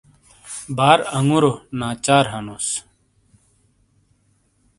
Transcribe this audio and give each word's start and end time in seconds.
بار 0.77 0.99
انگورو 1.17 1.51
ناچار 1.79 2.25
ہَنوس۔ 2.33 2.67